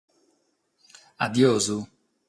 Adiosu. 1.23 1.77